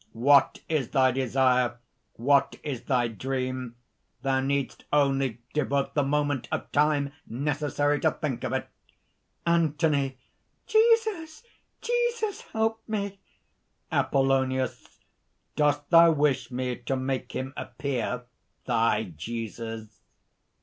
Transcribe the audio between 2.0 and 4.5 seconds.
What is thy dream? Thou